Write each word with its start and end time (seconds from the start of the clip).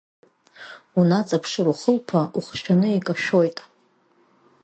Унаҵаԥшыр 0.97 1.67
ухылԥа 1.71 2.21
ухшәаны 2.37 2.87
икашәоит. 2.97 3.57